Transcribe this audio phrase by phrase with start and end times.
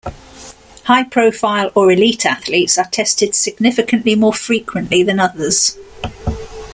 [0.85, 5.77] High-profile or elite athletes are tested significantly more frequently than others.